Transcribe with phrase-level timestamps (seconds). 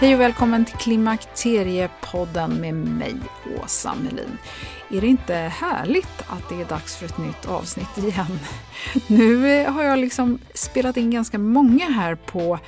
[0.00, 3.16] Hej och välkommen till Klimakteriepodden med mig,
[3.62, 4.38] Åsa Melin.
[4.90, 8.38] Är det inte härligt att det är dags för ett nytt avsnitt igen?
[9.06, 12.58] Nu eh, har jag liksom spelat in ganska många här på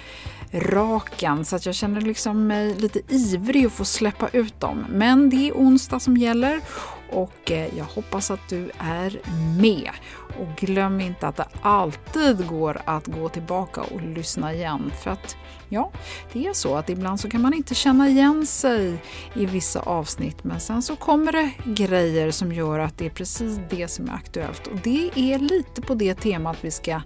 [0.53, 4.87] raken så att jag känner liksom mig lite ivrig att få släppa ut dem.
[4.91, 6.61] Men det är onsdag som gäller
[7.11, 9.21] och eh, jag hoppas att du är
[9.61, 9.91] med.
[10.39, 14.93] Och glöm inte att det alltid går att gå tillbaka och lyssna igen.
[15.03, 15.37] För att
[15.71, 15.91] ja,
[16.33, 19.03] det är så att ibland så kan man inte känna igen sig
[19.35, 23.59] i vissa avsnitt men sen så kommer det grejer som gör att det är precis
[23.71, 24.67] det som är aktuellt.
[24.67, 27.01] Och det är lite på det temat vi ska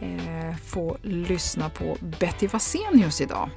[0.00, 3.50] Eh, få lyssna på Betty Vasenius idag.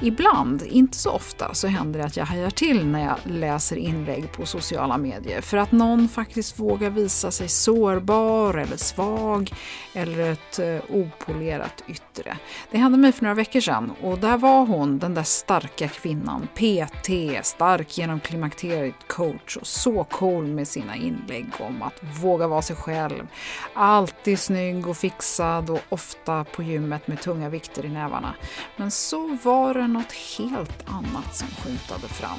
[0.00, 4.32] Ibland, inte så ofta, så händer det att jag hajar till när jag läser inlägg
[4.32, 9.52] på sociala medier för att någon faktiskt vågar visa sig sårbar eller svag
[9.92, 12.36] eller ett eh, opolerat yttre.
[12.70, 16.48] Det hände mig för några veckor sedan och där var hon, den där starka kvinnan,
[16.54, 17.10] PT,
[17.42, 22.76] stark genom klimakteriet, coach och så cool med sina inlägg om att våga vara sig
[22.76, 23.26] själv.
[23.74, 28.34] Alltid snygg och fixad och ofta på gymmet med tunga vikter i nävarna.
[28.76, 32.38] Men så var det något helt annat som skymtade fram.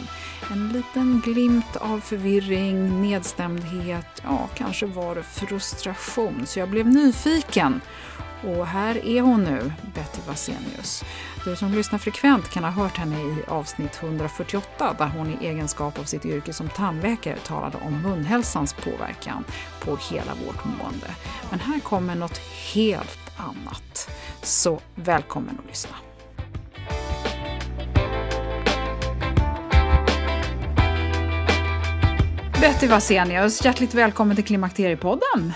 [0.51, 6.45] En liten glimt av förvirring, nedstämdhet, ja, kanske var det frustration.
[6.45, 7.81] Så jag blev nyfiken.
[8.43, 11.03] Och här är hon nu, Betty Vasenius.
[11.45, 15.99] Du som lyssnar frekvent kan ha hört henne i avsnitt 148 där hon i egenskap
[15.99, 19.43] av sitt yrke som tandläkare talade om munhälsans påverkan
[19.79, 21.07] på hela vårt mående.
[21.49, 22.37] Men här kommer något
[22.73, 24.09] helt annat.
[24.41, 25.95] Så välkommen att lyssna.
[32.61, 35.53] Betty Vasenius, hjärtligt välkommen till Klimakteriepodden.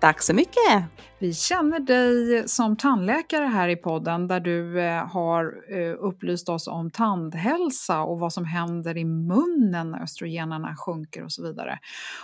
[0.00, 0.84] Tack så mycket.
[1.22, 6.68] Vi känner dig som tandläkare här i podden där du eh, har eh, upplyst oss
[6.68, 11.78] om tandhälsa och vad som händer i munnen när östrogenerna sjunker och så vidare.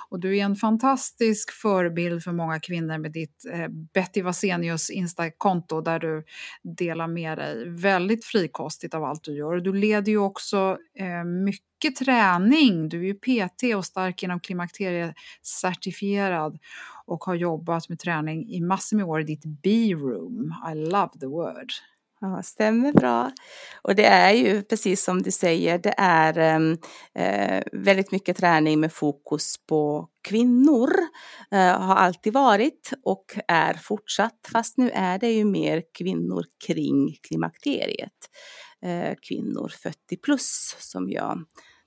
[0.08, 5.80] Och du är en fantastisk förebild för många kvinnor med ditt eh, Betty Vasenius Insta-konto
[5.80, 6.24] där du
[6.62, 9.56] delar med dig väldigt frikostigt av allt du gör.
[9.56, 10.78] Du leder ju också
[11.44, 12.88] mycket mycket träning.
[12.88, 16.58] Du är ju PT och stark inom klimakteriecertifierad
[17.08, 20.54] och har jobbat med träning i massor med år i ditt B-room.
[20.72, 21.72] I love the word.
[22.20, 23.32] Ja, stämmer bra.
[23.82, 26.76] Och det är ju precis som du säger, det är ehm,
[27.14, 30.90] eh, väldigt mycket träning med fokus på kvinnor.
[31.50, 37.16] Eh, har alltid varit och är fortsatt, fast nu är det ju mer kvinnor kring
[37.28, 38.30] klimakteriet.
[38.82, 41.44] Eh, kvinnor 40 plus som jag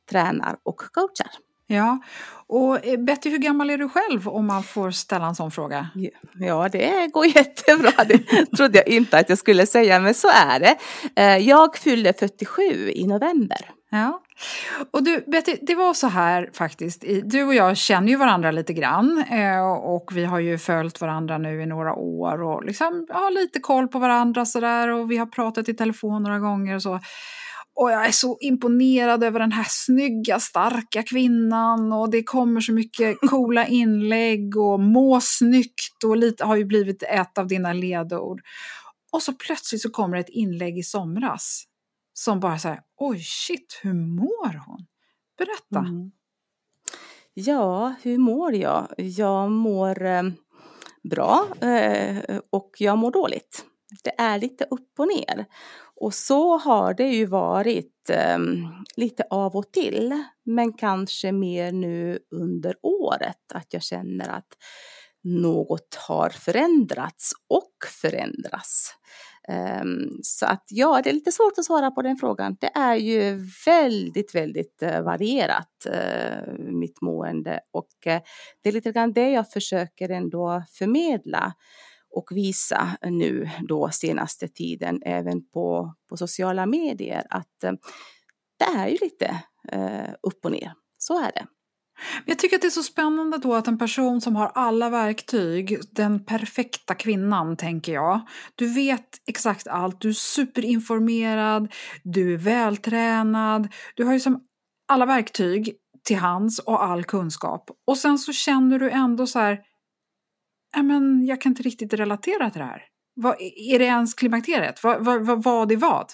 [0.09, 1.50] tränar och coachar.
[1.71, 1.99] Ja,
[2.47, 5.89] och eh, Betty, hur gammal är du själv om man får ställa en sån fråga?
[6.33, 7.91] Ja, det går jättebra.
[8.07, 10.77] Det trodde jag inte att jag skulle säga, men så är det.
[11.15, 12.61] Eh, jag fyllde 47
[12.95, 13.69] i november.
[13.93, 14.21] Ja,
[14.91, 17.03] Och du, Betty, det var så här faktiskt.
[17.23, 21.37] Du och jag känner ju varandra lite grann eh, och vi har ju följt varandra
[21.37, 25.25] nu i några år och liksom har lite koll på varandra sådär och vi har
[25.25, 26.99] pratat i telefon några gånger och så.
[27.75, 32.73] Och jag är så imponerad över den här snygga, starka kvinnan och det kommer så
[32.73, 38.41] mycket coola inlägg och må snyggt och lite har ju blivit ett av dina ledord.
[39.11, 41.63] Och så plötsligt så kommer ett inlägg i somras
[42.13, 44.85] som bara säger oj shit, hur mår hon?
[45.37, 45.79] Berätta.
[45.79, 46.11] Mm.
[47.33, 48.87] Ja, hur mår jag?
[48.97, 50.23] Jag mår eh,
[51.03, 53.65] bra eh, och jag mår dåligt.
[54.03, 55.45] Det är lite upp och ner.
[56.01, 58.39] Och så har det ju varit eh,
[58.95, 64.57] lite av och till, men kanske mer nu under året att jag känner att
[65.23, 68.95] något har förändrats och förändras.
[69.81, 72.57] Um, så att ja, det är lite svårt att svara på den frågan.
[72.59, 77.59] Det är ju väldigt, väldigt uh, varierat, uh, mitt mående.
[77.71, 78.19] Och uh,
[78.63, 81.53] det är lite grann det jag försöker ändå förmedla
[82.13, 87.71] och visa nu då senaste tiden även på, på sociala medier att eh,
[88.59, 90.73] det är ju lite eh, upp och ner.
[90.97, 91.45] Så är det.
[92.25, 95.77] Jag tycker att det är så spännande då att en person som har alla verktyg,
[95.91, 98.21] den perfekta kvinnan tänker jag.
[98.55, 101.73] Du vet exakt allt, du är superinformerad,
[102.03, 104.43] du är vältränad, du har ju som
[104.87, 107.69] alla verktyg till hands och all kunskap.
[107.87, 109.59] Och sen så känner du ändå så här,
[110.77, 112.83] men jag kan inte riktigt relatera till det här.
[113.13, 114.83] Vad, är det ens klimakteriet?
[114.83, 116.11] Vad, vad, vad, vad är vad?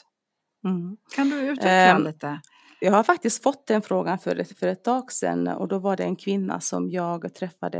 [0.66, 0.98] Mm.
[1.16, 2.40] Kan du utveckla um, lite?
[2.80, 5.98] Jag har faktiskt fått den frågan för ett, för ett tag sedan och då var
[5.98, 7.80] det en kvinna som jag träffade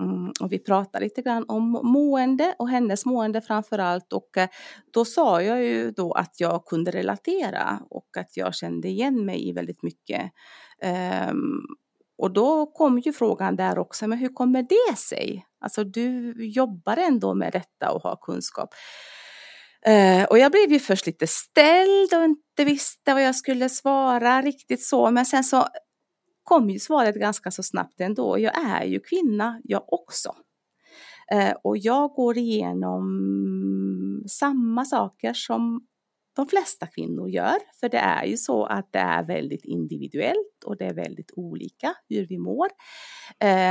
[0.00, 4.48] mm, och vi pratade lite grann om mående och hennes mående framför allt och eh,
[4.92, 9.48] då sa jag ju då att jag kunde relatera och att jag kände igen mig
[9.48, 10.22] i väldigt mycket.
[12.18, 15.46] Och då kom ju frågan där också, men hur kommer det sig?
[15.60, 18.74] Alltså du jobbar ändå med detta och har kunskap.
[19.86, 24.42] Eh, och jag blev ju först lite ställd och inte visste vad jag skulle svara
[24.42, 25.66] riktigt så, men sen så
[26.42, 28.38] kom ju svaret ganska så snabbt ändå.
[28.38, 30.34] Jag är ju kvinna jag också.
[31.32, 33.04] Eh, och jag går igenom
[34.28, 35.80] samma saker som
[36.38, 37.58] de flesta kvinnor gör.
[37.80, 41.94] För det är ju så att det är väldigt individuellt och det är väldigt olika
[42.08, 42.68] hur vi mår.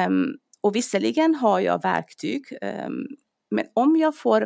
[0.07, 3.07] Um, och visserligen har jag verktyg, um,
[3.51, 4.41] men om jag får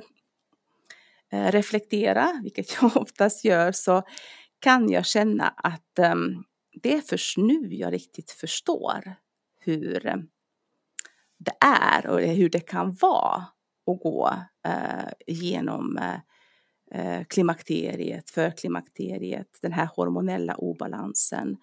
[1.34, 4.04] uh, reflektera, vilket jag oftast gör, så
[4.60, 6.44] kan jag känna att um,
[6.82, 9.16] det är först nu jag riktigt förstår
[9.60, 10.28] hur
[11.38, 13.46] det är och hur det kan vara
[13.92, 14.34] att gå
[14.66, 16.20] eh, uh, genom uh, eh,
[16.94, 21.58] Eh, klimakteriet, förklimakteriet, den här hormonella obalansen.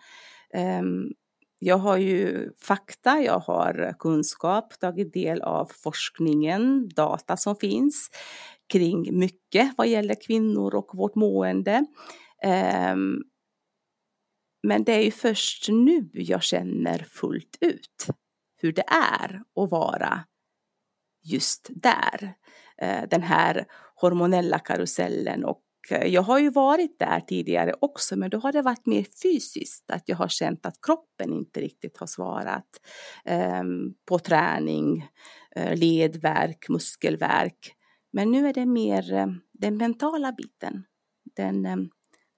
[0.54, 1.12] Ehm,
[1.58, 8.10] jag har ju fakta, jag har kunskap, tagit del av forskningen, data som finns
[8.72, 11.84] kring mycket vad gäller kvinnor och vårt mående.
[12.42, 13.22] Ehm,
[14.62, 18.06] men det är ju först nu jag känner fullt ut
[18.56, 18.84] hur det
[19.20, 20.24] är att vara
[21.22, 22.34] just där.
[22.82, 28.30] Eh, den här hormonella karusellen och eh, jag har ju varit där tidigare också, men
[28.30, 32.06] då har det varit mer fysiskt, att jag har känt att kroppen inte riktigt har
[32.06, 32.68] svarat
[33.24, 35.08] ehm, på träning,
[35.56, 37.74] eh, ledvärk, muskelvärk.
[38.12, 40.84] Men nu är det mer den mentala biten,
[41.36, 41.90] den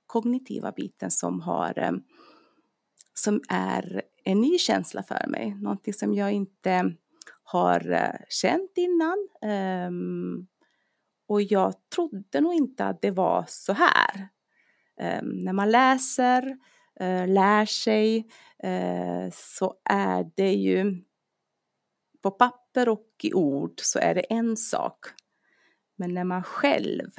[0.07, 2.03] kognitiva biten som har
[3.15, 6.95] som är en ny känsla för mig, någonting som jag inte
[7.53, 9.29] har eh, känt innan.
[9.89, 10.47] Um,
[11.27, 14.29] och jag trodde nog inte att det var så här.
[15.01, 16.49] Um, när man läser,
[17.01, 18.19] uh, lär sig,
[18.65, 21.05] uh, så är det ju
[22.23, 25.07] på papper och i ord så är det en sak.
[25.97, 27.11] Men när man själv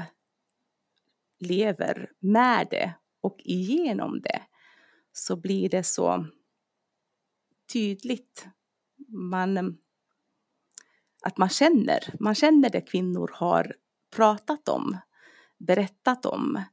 [1.39, 4.41] lever med det och igenom det
[5.11, 6.25] så blir det så
[7.73, 8.47] tydligt.
[9.07, 9.77] Man
[11.21, 13.73] att man känner, man känner det kvinnor har
[14.15, 14.97] pratat om,
[15.59, 16.63] berättat om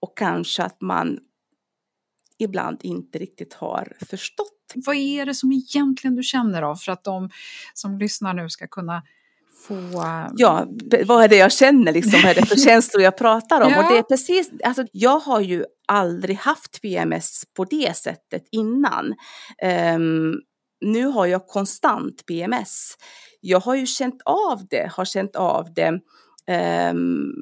[0.00, 1.18] och kanske att man
[2.38, 4.52] ibland inte riktigt har förstått.
[4.74, 7.30] Vad är det som egentligen du känner av för att de
[7.74, 9.02] som lyssnar nu ska kunna
[9.66, 10.04] få...
[10.36, 10.66] Ja,
[11.06, 13.70] vad är det jag känner liksom, vad är det för känslor jag pratar om?
[13.70, 13.84] Ja.
[13.84, 19.14] Och det är precis, alltså, jag har ju aldrig haft PMS på det sättet innan.
[19.96, 20.40] Um,
[20.80, 22.94] nu har jag konstant PMS.
[23.48, 26.00] Jag har ju känt av det, har känt av det
[26.90, 27.32] um,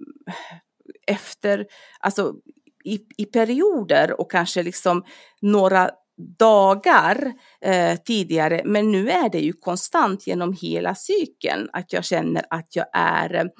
[1.06, 1.66] efter,
[2.00, 2.34] alltså
[2.84, 5.04] i, i perioder och kanske liksom
[5.40, 12.04] några dagar eh, tidigare, men nu är det ju konstant genom hela cykeln att jag
[12.04, 13.50] känner att jag är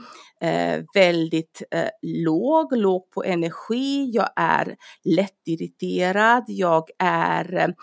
[0.40, 7.74] eh, väldigt eh, låg, låg på energi, jag är lättirriterad, jag är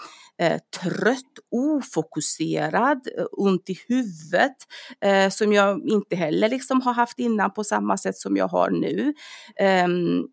[0.41, 4.55] eh, trött, ofokuserad, eh, ont i huvudet
[5.01, 8.69] eh, som jag inte heller liksom har haft innan på samma sätt som jag har
[8.69, 9.13] nu.
[9.55, 10.27] Ehm,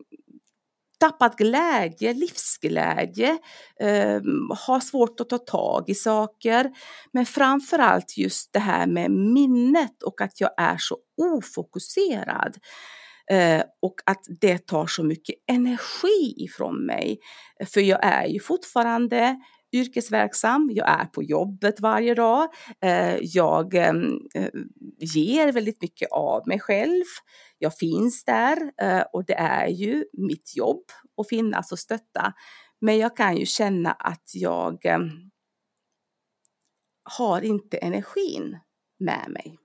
[1.00, 3.38] tappat glädje, livsglädje,
[3.80, 4.20] eh,
[4.66, 6.70] har svårt att ta tag i saker.
[7.12, 12.56] Men framför allt just det här med minnet och att jag är så ofokuserad.
[13.30, 17.18] Eh, och att det tar så mycket energi ifrån mig.
[17.66, 19.36] För jag är ju fortfarande
[19.72, 22.48] yrkesverksam, jag är på jobbet varje dag,
[22.84, 24.48] eh, jag ehm, eh,
[24.98, 27.04] ger väldigt mycket av mig själv,
[27.58, 30.84] jag finns där eh, och det är ju mitt jobb
[31.16, 32.32] att finnas och stötta.
[32.80, 34.98] Men jag kan ju känna att jag eh,
[37.18, 38.58] har inte energin
[38.98, 39.58] med mig.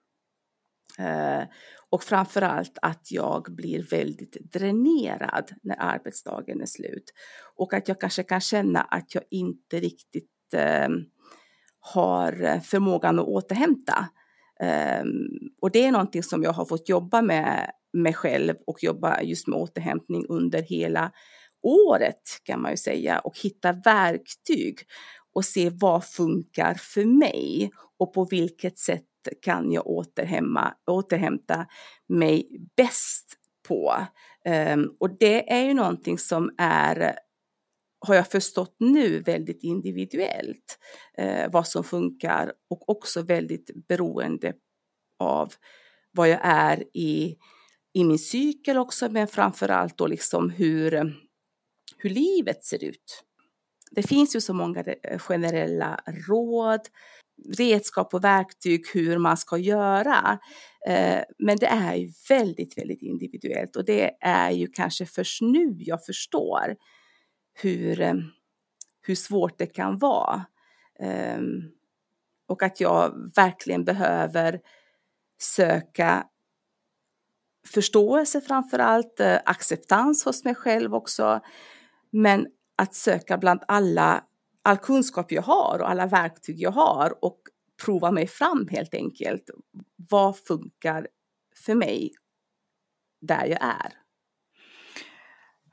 [0.99, 1.43] Eh,
[1.89, 7.13] och framförallt att jag blir väldigt dränerad när arbetsdagen är slut.
[7.55, 10.89] Och att jag kanske kan känna att jag inte riktigt eh,
[11.79, 14.09] har förmågan att återhämta.
[15.61, 19.47] Och det är någonting som jag har fått jobba med mig själv och jobba just
[19.47, 21.11] med återhämtning under hela
[21.63, 24.79] året kan man ju säga och hitta verktyg
[25.33, 29.03] och se vad funkar för mig och på vilket sätt
[29.41, 31.65] kan jag återhämma, återhämta
[32.07, 33.33] mig bäst
[33.67, 33.95] på.
[34.73, 37.15] Um, och det är ju någonting som är,
[38.07, 40.79] har jag förstått nu, väldigt individuellt
[41.21, 44.53] uh, vad som funkar och också väldigt beroende
[45.19, 45.53] av
[46.11, 47.37] vad jag är i,
[47.93, 51.03] i min cykel också, men framför allt då liksom hur, eh,
[51.97, 53.23] hur livet ser ut.
[53.91, 56.81] Det finns ju så många eh, generella råd,
[57.57, 60.39] redskap och verktyg hur man ska göra.
[60.87, 65.75] Eh, men det är ju väldigt, väldigt individuellt och det är ju kanske först nu
[65.79, 66.75] jag förstår
[67.53, 68.23] hur,
[69.01, 70.45] hur svårt det kan vara.
[70.99, 71.61] Ehm,
[72.47, 74.59] och att jag verkligen behöver
[75.41, 76.27] söka
[77.67, 81.39] förståelse framför allt, eh, acceptans hos mig själv också.
[82.11, 84.23] Men att söka bland alla
[84.63, 87.39] all kunskap jag har och alla verktyg jag har och
[87.85, 89.49] prova mig fram helt enkelt.
[90.09, 91.07] Vad funkar
[91.65, 92.11] för mig
[93.21, 93.93] där jag är?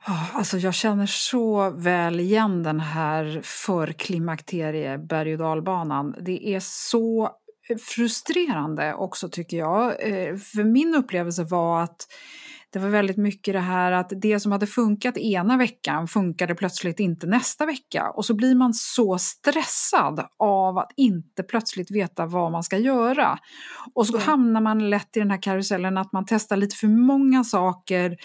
[0.03, 6.15] Ah, alltså jag känner så väl igen den här förklimakterie berg och dalbanan.
[6.21, 7.31] Det är så
[7.77, 10.09] frustrerande också tycker jag.
[10.09, 12.07] Eh, för min upplevelse var att
[12.73, 16.99] det var väldigt mycket det här att det som hade funkat ena veckan funkade plötsligt
[16.99, 18.09] inte nästa vecka.
[18.09, 23.39] Och så blir man så stressad av att inte plötsligt veta vad man ska göra.
[23.93, 27.43] Och så hamnar man lätt i den här karusellen att man testar lite för många
[27.43, 28.17] saker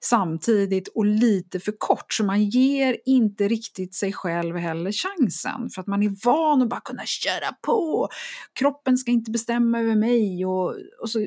[0.00, 2.12] samtidigt och lite för kort.
[2.12, 6.68] Så man ger inte riktigt sig själv heller chansen för att man är van att
[6.68, 8.08] bara kunna köra på.
[8.52, 11.20] Kroppen ska inte bestämma över mig och, och så.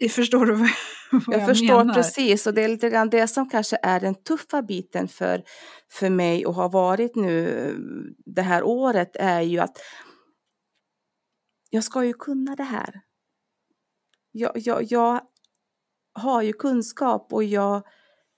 [0.00, 0.68] Eh, förstår du vad
[1.26, 1.94] jag, jag förstår menar?
[1.94, 5.42] precis och det är lite grann det som kanske är den tuffa biten för,
[5.90, 7.74] för mig och har varit nu
[8.26, 9.78] det här året är ju att
[11.70, 13.00] jag ska ju kunna det här.
[14.32, 15.20] Jag, jag, jag
[16.14, 17.82] har ju kunskap och jag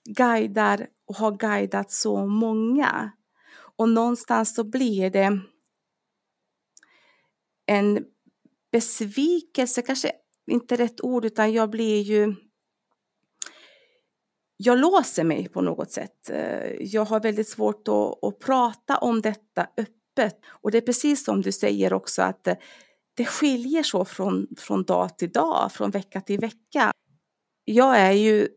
[0.05, 3.11] guidar och har guidat så många.
[3.77, 5.39] Och någonstans så blir det
[7.65, 8.05] en
[8.71, 10.11] besvikelse, kanske
[10.51, 12.35] inte rätt ord, utan jag blir ju
[14.57, 16.29] jag låser mig på något sätt.
[16.29, 20.39] Eh, jag har väldigt svårt att, att, prata om detta öppet.
[20.45, 22.55] Och det är precis som du säger också att eh,
[23.13, 26.91] det skiljer så från, från dag till dag, från vecka till vecka
[27.69, 28.47] jag är ju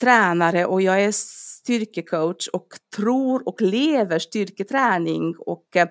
[0.00, 2.66] tränare och jag är styrkecoach och
[2.96, 5.88] tror och lever styrketräning och eh,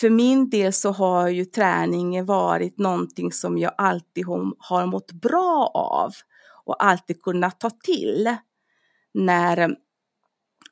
[0.00, 4.24] för min del så har ju träningen varit någonting som jag alltid
[4.58, 6.12] har mått bra av
[6.64, 8.36] och alltid kunnat ta till
[9.14, 9.68] när eh,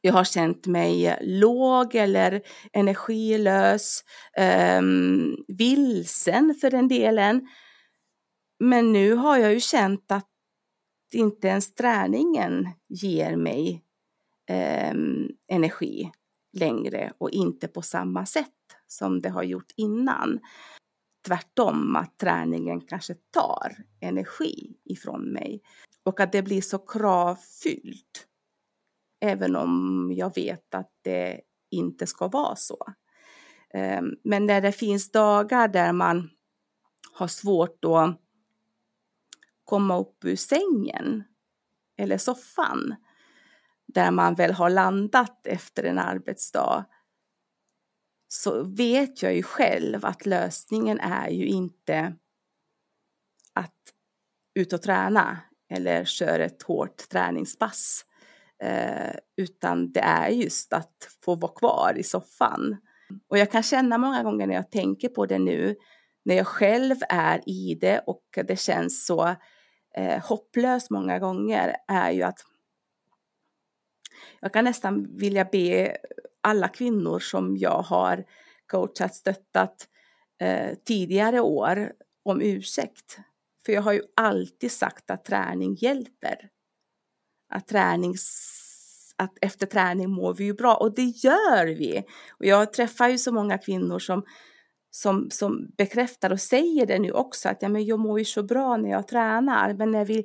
[0.00, 2.42] jag har känt mig låg eller
[2.72, 4.04] energilös,
[4.36, 4.82] eh,
[5.48, 7.48] vilsen för den delen.
[8.60, 10.31] Men nu har jag ju känt att
[11.14, 13.84] inte ens träningen ger mig
[14.48, 14.94] eh,
[15.48, 16.12] energi
[16.52, 18.48] längre och inte på samma sätt
[18.86, 20.40] som det har gjort innan.
[21.26, 25.62] Tvärtom, att träningen kanske tar energi ifrån mig
[26.02, 28.26] och att det blir så kravfyllt.
[29.20, 31.40] även om jag vet att det
[31.70, 32.86] inte ska vara så.
[33.74, 36.30] Ehm, men när det finns dagar där man
[37.12, 38.21] har svårt att
[39.72, 41.24] komma upp ur sängen
[41.98, 42.94] eller soffan,
[43.86, 46.84] där man väl har landat efter en arbetsdag,
[48.28, 52.14] så vet jag ju själv att lösningen är ju inte
[53.52, 53.80] att
[54.54, 55.38] ut och träna
[55.70, 58.04] eller köra ett hårt träningspass.
[58.62, 62.76] Eh, utan det är just att få vara kvar i soffan.
[63.28, 65.76] Och jag kan känna många gånger när jag tänker på det nu,
[66.24, 69.34] när jag själv är i det och det känns så
[69.94, 72.44] eh, hopplöst många gånger, är ju att
[74.40, 75.96] jag kan nästan vilja be
[76.40, 78.24] alla kvinnor som jag har
[78.66, 79.88] coachat, stöttat
[80.40, 83.18] eh, tidigare år om ursäkt.
[83.66, 86.48] För jag har ju alltid sagt att träning hjälper.
[87.48, 88.14] Att, träning,
[89.16, 92.04] att efter träning mår vi ju bra och det gör vi.
[92.30, 94.24] Och jag träffar ju så många kvinnor som,
[94.94, 98.42] som, som bekräftar och säger det nu också att ja, men jag mår ju så
[98.42, 99.74] bra när jag tränar.
[99.74, 100.24] Men när vi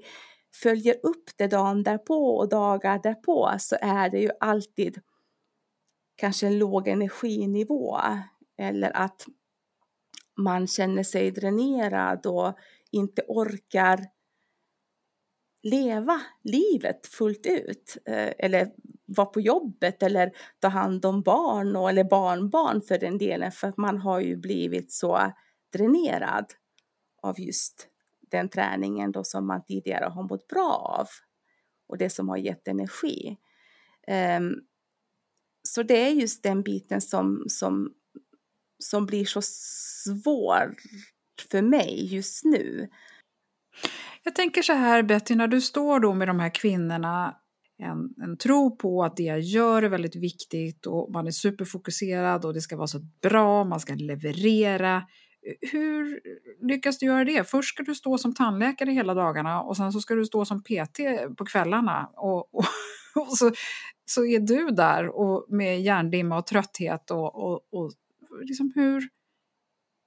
[0.53, 5.01] följer upp det dagen därpå och dagar därpå så är det ju alltid
[6.15, 7.99] kanske en låg energinivå
[8.57, 9.25] eller att
[10.37, 12.57] man känner sig dränerad och
[12.91, 14.05] inte orkar
[15.63, 18.71] leva livet fullt ut eh, eller
[19.07, 23.67] vara på jobbet eller ta hand om barn och, eller barnbarn för den delen för
[23.67, 25.33] att man har ju blivit så
[25.73, 26.45] dränerad
[27.21, 27.87] av just
[28.31, 31.07] den träningen då som man tidigare har mått bra av
[31.87, 33.37] och det som har gett energi.
[34.39, 34.61] Um,
[35.63, 37.93] så det är just den biten som, som,
[38.79, 40.75] som blir så svår
[41.49, 42.89] för mig just nu.
[44.23, 47.35] Jag tänker så här Betty, när du står då med de här kvinnorna,
[47.79, 52.45] en, en tro på att det jag gör är väldigt viktigt och man är superfokuserad
[52.45, 55.03] och det ska vara så bra, man ska leverera.
[55.61, 56.21] Hur
[56.61, 57.49] lyckas du göra det?
[57.49, 60.63] Först ska du stå som tandläkare hela dagarna och sen så ska du stå som
[60.63, 60.99] PT
[61.37, 62.09] på kvällarna.
[62.13, 62.65] Och, och,
[63.15, 63.51] och så,
[64.05, 67.11] så är du där och med hjärndimma och trötthet.
[67.11, 67.93] Och, och, och
[68.41, 69.09] liksom hur,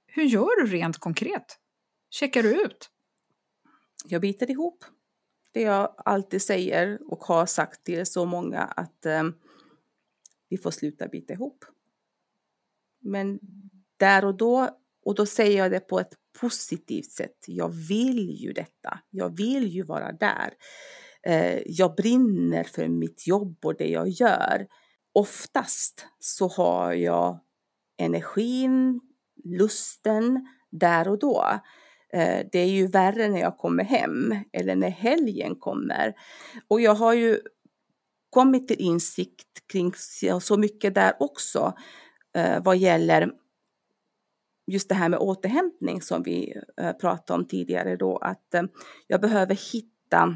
[0.07, 1.57] hur gör du rent konkret?
[2.09, 2.89] Checkar du ut?
[4.05, 4.83] Jag biter ihop.
[5.51, 9.23] Det jag alltid säger och har sagt till så många att eh,
[10.49, 11.65] vi får sluta bita ihop.
[12.99, 13.39] Men
[13.97, 17.45] där och då och då säger jag det på ett positivt sätt.
[17.47, 18.99] Jag vill ju detta.
[19.09, 20.53] Jag vill ju vara där.
[21.23, 24.67] Eh, jag brinner för mitt jobb och det jag gör.
[25.13, 27.39] Oftast så har jag
[27.97, 29.01] energin,
[29.43, 31.59] lusten där och då.
[32.13, 36.13] Eh, det är ju värre när jag kommer hem eller när helgen kommer.
[36.67, 37.39] Och jag har ju
[38.29, 39.93] kommit till insikt kring
[40.41, 41.73] så mycket där också
[42.35, 43.31] eh, vad gäller
[44.67, 48.55] just det här med återhämtning som vi eh, pratade om tidigare då, att
[49.07, 50.35] jag behöver hitta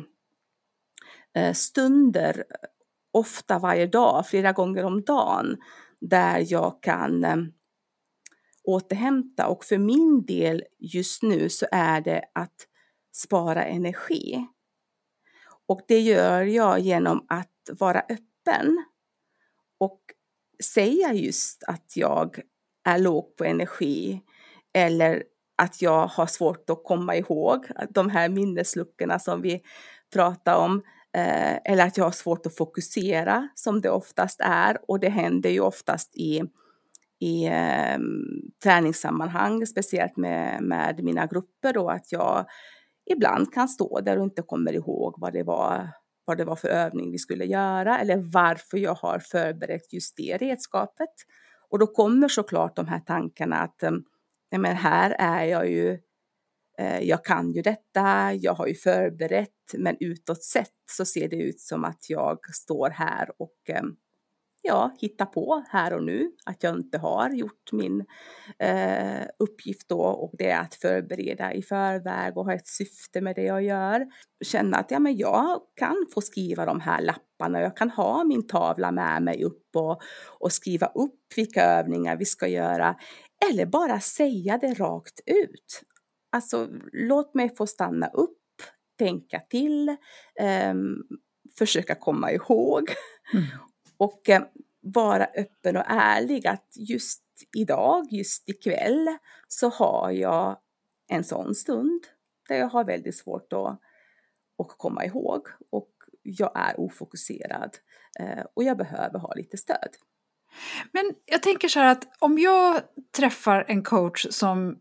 [1.54, 2.44] stunder,
[3.12, 5.58] ofta varje dag, flera gånger om dagen,
[6.02, 7.26] där jag kan
[8.68, 9.48] återhämta.
[9.48, 12.68] Och för min del just nu så är det att
[13.14, 14.48] spara energi.
[15.68, 18.86] Och det gör jag genom att vara öppen
[19.78, 20.02] och
[20.64, 22.40] säga just att jag
[22.84, 24.22] är låg på energi
[24.74, 25.24] eller
[25.58, 29.62] att jag har svårt att komma ihåg de här minnesluckorna som vi
[30.14, 30.84] pratar om.
[31.14, 35.50] Eh, eller att jag har svårt att fokusera som det oftast är och det händer
[35.50, 36.42] ju oftast i,
[37.20, 37.98] i eh,
[38.64, 42.46] träningssammanhang, speciellt med, med mina grupper då att jag
[43.12, 45.90] ibland kan stå där och inte kommer ihåg vad det var
[46.26, 50.38] vad det var för övning vi skulle göra eller varför jag har förberett just det
[50.38, 51.10] redskapet.
[51.70, 54.04] Och då kommer såklart de här tankarna att ehm,
[54.52, 56.00] nej men här är jag ju,
[56.78, 61.36] eh, jag kan ju detta, jag har ju förberett, men utåt sett så ser det
[61.36, 63.96] ut som att jag står här och ehm,
[64.68, 68.06] ja, hitta på här och nu, att jag inte har gjort min
[68.60, 73.36] eh, uppgift då och det är att förbereda i förväg och ha ett syfte med
[73.36, 74.06] det jag gör.
[74.46, 78.48] Känna att ja, men jag kan få skriva de här lapparna, jag kan ha min
[78.48, 80.02] tavla med mig upp och,
[80.40, 82.96] och skriva upp vilka övningar vi ska göra
[83.50, 85.82] eller bara säga det rakt ut.
[86.32, 88.38] Alltså låt mig få stanna upp,
[89.00, 89.90] tänka till,
[90.40, 90.74] eh,
[91.58, 92.90] försöka komma ihåg
[93.34, 93.46] mm
[93.98, 94.44] och eh,
[94.82, 97.24] vara öppen och ärlig att just
[97.56, 100.60] idag, just ikväll så har jag
[101.08, 102.04] en sån stund
[102.48, 103.80] där jag har väldigt svårt att,
[104.58, 105.48] att komma ihåg.
[105.70, 105.92] Och
[106.24, 107.78] jag är ofokuserad
[108.20, 109.90] eh, och jag behöver ha lite stöd.
[110.92, 112.82] Men jag tänker så här att om jag
[113.18, 114.80] träffar en coach som,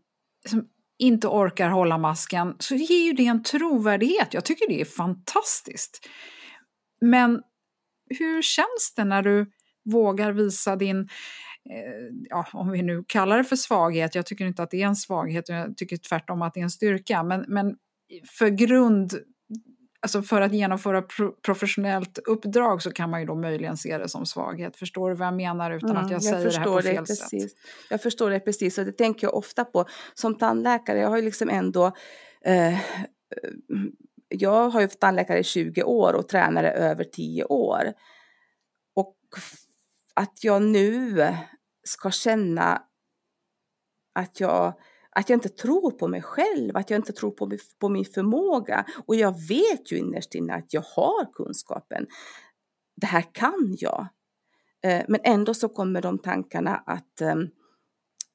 [0.49, 4.33] som inte orkar hålla masken så ger ju det en trovärdighet.
[4.33, 6.09] Jag tycker det är fantastiskt.
[7.01, 7.41] Men
[8.09, 9.51] hur känns det när du
[9.85, 10.99] vågar visa din,
[11.69, 14.87] eh, ja, om vi nu kallar det för svaghet, jag tycker inte att det är
[14.87, 17.75] en svaghet, jag tycker tvärtom att det är en styrka, men, men
[18.37, 19.13] för grund
[20.05, 24.09] alltså för att genomföra pro professionellt uppdrag så kan man ju då möjligen se det
[24.09, 24.77] som svaghet.
[24.77, 27.05] Förstår du vad jag menar utan mm, att jag, jag säger det här på fel
[27.05, 27.43] precis.
[27.43, 27.51] sätt?
[27.89, 30.99] Jag förstår det precis och det tänker jag ofta på som tandläkare.
[30.99, 31.85] Jag har ju liksom ändå
[32.45, 32.79] eh,
[34.29, 37.93] jag har ju varit tandläkare i 20 år och tränare över 10 år.
[38.95, 39.17] Och
[40.13, 41.27] att jag nu
[41.83, 42.81] ska känna
[44.13, 44.73] att jag
[45.17, 48.85] att jag inte tror på mig själv, att jag inte tror på, på min förmåga.
[49.05, 52.07] Och jag vet ju innerst inne att jag har kunskapen.
[52.95, 54.07] Det här kan jag.
[54.83, 57.47] Eh, men ändå så kommer de tankarna att ehm,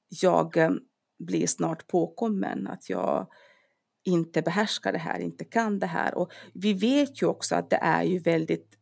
[0.09, 0.79] jag ehm,
[1.19, 3.27] blir snart påkommen, att jag
[4.05, 6.15] inte behärskar det här, inte kan det här.
[6.15, 8.77] Och vi vet ju också att det är ju väldigt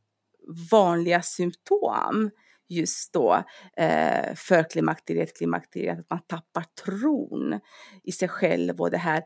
[0.71, 2.31] vanliga symptom
[2.69, 3.45] just då
[3.77, 7.61] eh, för klimakteriet, klimakteriet, att man tappar tron
[8.05, 9.23] i sig själv och det här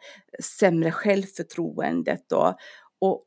[0.58, 2.32] sämre självförtroendet.
[2.32, 2.54] Och,
[3.00, 3.24] och,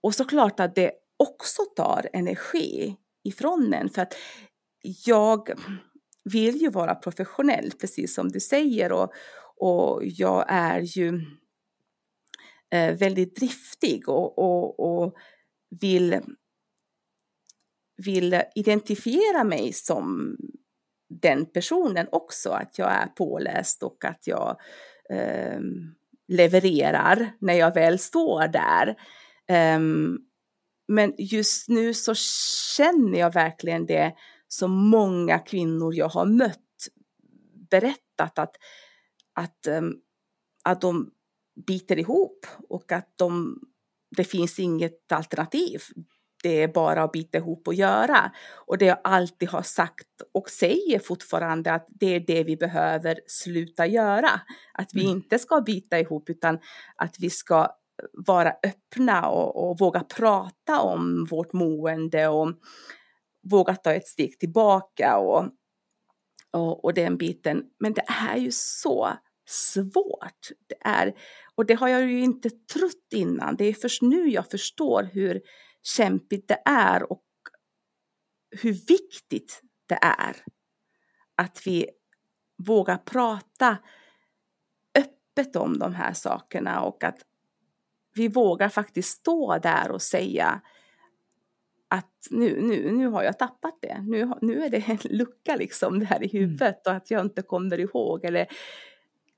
[0.00, 4.14] och såklart att det också tar energi ifrån en för att
[5.06, 5.50] jag
[6.24, 9.12] vill ju vara professionell precis som du säger och,
[9.56, 11.20] och jag är ju
[12.72, 15.14] eh, väldigt driftig och, och, och
[15.80, 16.20] vill
[17.96, 20.36] vill identifiera mig som
[21.20, 24.60] den personen också, att jag är påläst och att jag
[25.10, 25.60] eh,
[26.28, 28.88] levererar när jag väl står där.
[29.48, 29.80] Eh,
[30.88, 32.14] men just nu så
[32.76, 34.14] känner jag verkligen det
[34.48, 36.58] som många kvinnor jag har mött
[37.70, 38.56] berättat att,
[39.34, 40.00] att, um,
[40.64, 41.10] att de
[41.66, 43.60] biter ihop och att de,
[44.16, 45.82] det finns inget alternativ
[46.42, 48.32] det är bara att bita ihop och göra.
[48.66, 53.20] Och det jag alltid har sagt och säger fortfarande att det är det vi behöver
[53.26, 54.40] sluta göra.
[54.72, 55.16] Att vi mm.
[55.16, 56.58] inte ska bita ihop utan
[56.96, 57.68] att vi ska
[58.12, 62.52] vara öppna och, och våga prata om vårt mående och
[63.50, 65.48] våga ta ett steg tillbaka och,
[66.52, 67.62] och, och den biten.
[67.80, 69.08] Men det är ju så
[69.48, 70.48] svårt.
[70.68, 71.14] Det är,
[71.54, 73.56] och det har jag ju inte trott innan.
[73.56, 75.40] Det är först nu jag förstår hur
[75.82, 77.24] kämpigt det är och
[78.50, 80.36] hur viktigt det är
[81.36, 81.86] att vi
[82.66, 83.78] vågar prata
[84.94, 87.18] öppet om de här sakerna och att
[88.14, 90.60] vi vågar faktiskt stå där och säga
[91.88, 94.02] att nu, nu, nu har jag tappat det.
[94.02, 96.50] Nu, nu är det en lucka liksom där i mm.
[96.50, 98.46] huvudet och att jag inte kommer ihåg eller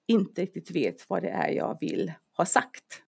[0.08, 3.00] inte riktigt vet vad det är jag vill ha sagt.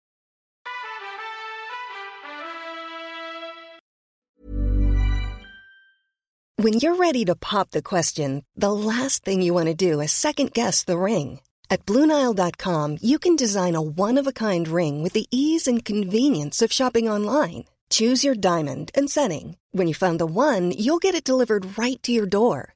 [6.58, 10.12] When you're ready to pop the question, the last thing you want to do is
[10.12, 11.40] second guess the ring.
[11.68, 17.10] At BlueNile.com you can design a one-of-a-kind ring with the ease and convenience of shopping
[17.10, 17.64] online.
[17.90, 19.56] Choose your diamond and setting.
[19.72, 22.75] When you find the one, you'll get it delivered right to your door.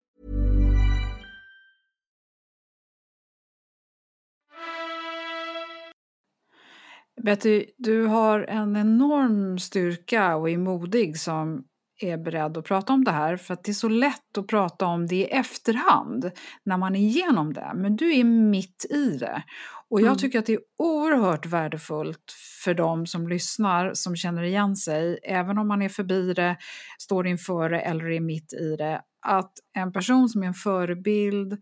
[7.23, 11.63] Betty, du har en enorm styrka och är modig som
[12.01, 14.85] är beredd att prata om det här för att det är så lätt att prata
[14.85, 16.31] om det i efterhand
[16.63, 17.71] när man är igenom det.
[17.75, 19.43] Men du är mitt i det.
[19.89, 20.17] Och jag mm.
[20.17, 25.57] tycker att det är oerhört värdefullt för de som lyssnar, som känner igen sig, även
[25.57, 26.57] om man är förbi det,
[26.99, 31.57] står inför det eller är mitt i det, att en person som är en förebild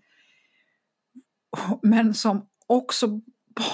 [1.83, 3.21] men som också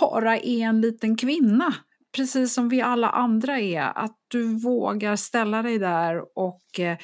[0.01, 1.73] bara är en liten kvinna
[2.15, 6.97] precis som vi alla andra är, att du vågar ställa dig där och eh,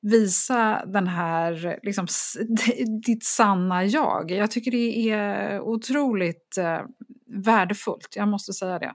[0.00, 2.06] visa den här, liksom,
[3.06, 4.30] ditt sanna jag.
[4.30, 6.80] Jag tycker det är otroligt eh,
[7.26, 8.94] värdefullt, jag måste säga det.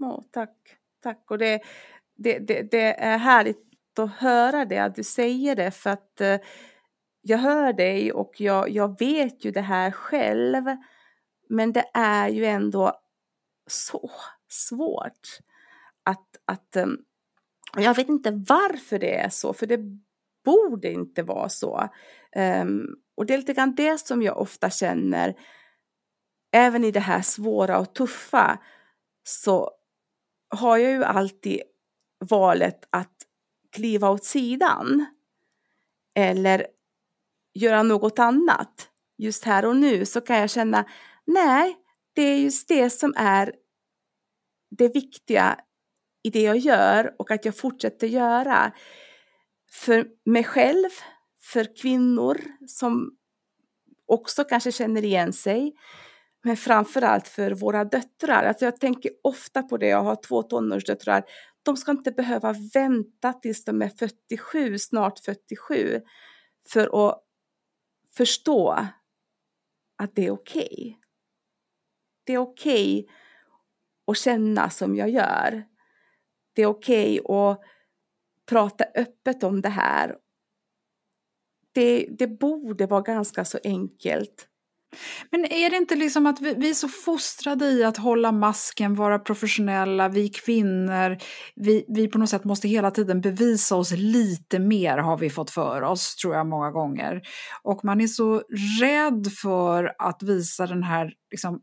[0.00, 0.56] Oh, tack,
[1.02, 1.30] tack.
[1.30, 1.60] Och det,
[2.16, 6.36] det, det, det, är härligt att höra det, att du säger det, för att eh,
[7.22, 10.64] jag hör dig och jag, jag vet ju det här själv.
[11.48, 13.00] Men det är ju ändå
[13.66, 14.10] så
[14.48, 15.38] svårt
[16.02, 16.98] att, att ehm,
[17.76, 19.80] jag vet inte varför det är så, för det
[20.44, 21.88] borde inte vara så.
[22.36, 25.34] Um, och det är lite grann det som jag ofta känner,
[26.52, 28.58] även i det här svåra och tuffa,
[29.22, 29.70] så
[30.48, 31.60] har jag ju alltid
[32.18, 33.16] valet att
[33.72, 35.06] kliva åt sidan
[36.14, 36.66] eller
[37.54, 38.88] göra något annat.
[39.18, 40.84] Just här och nu så kan jag känna,
[41.26, 41.76] nej,
[42.12, 43.54] det är just det som är
[44.70, 45.60] det viktiga
[46.22, 48.72] i det jag gör och att jag fortsätter göra.
[49.70, 50.90] För mig själv,
[51.40, 53.16] för kvinnor som
[54.06, 55.74] också kanske känner igen sig.
[56.44, 58.44] Men framförallt för våra döttrar.
[58.44, 61.24] Alltså jag tänker ofta på det, jag har två tonårsdöttrar.
[61.62, 66.00] De ska inte behöva vänta tills de är 47, snart 47,
[66.68, 67.22] för att
[68.16, 68.86] förstå
[69.96, 70.68] att det är okej.
[70.72, 71.05] Okay.
[72.26, 73.14] Det är okej okay
[74.06, 75.64] att känna som jag gör.
[76.54, 77.60] Det är okej okay att
[78.48, 80.16] prata öppet om det här.
[81.72, 84.48] Det, det borde vara ganska så enkelt.
[85.30, 88.94] Men är det inte liksom att vi, vi, är så fostrade i att hålla masken,
[88.94, 91.18] vara professionella, vi kvinnor,
[91.56, 95.50] vi, vi på något sätt måste hela tiden bevisa oss lite mer har vi fått
[95.50, 97.22] för oss, tror jag många gånger.
[97.62, 98.42] Och man är så
[98.80, 101.60] rädd för att visa den här liksom,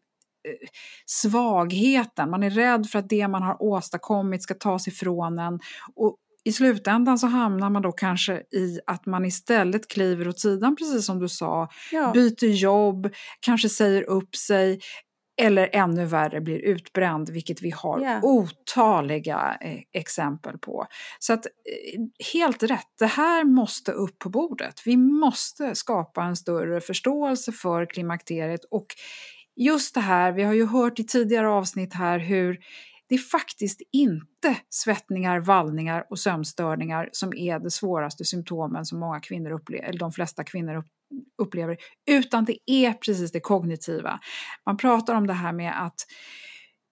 [1.05, 2.29] svagheten.
[2.29, 5.59] Man är rädd för att det man har åstadkommit ska tas ifrån en.
[5.95, 10.75] Och i slutändan så hamnar man då kanske i att man istället kliver åt sidan,
[10.75, 12.11] precis som du sa, ja.
[12.13, 14.79] byter jobb, kanske säger upp sig
[15.41, 18.23] eller ännu värre blir utbränd, vilket vi har yeah.
[18.23, 20.87] otaliga eh, exempel på.
[21.19, 22.01] Så att eh,
[22.33, 24.81] helt rätt, det här måste upp på bordet.
[24.85, 28.85] Vi måste skapa en större förståelse för klimakteriet och
[29.55, 32.59] just det här, vi har ju hört i tidigare avsnitt här hur
[33.09, 39.19] det är faktiskt inte svettningar, vallningar och sömnstörningar som är de svåraste symptomen som många
[39.19, 40.83] kvinnor upplever, eller de flesta kvinnor
[41.41, 41.77] upplever,
[42.09, 44.19] utan det är precis det kognitiva.
[44.65, 45.95] Man pratar om det här med att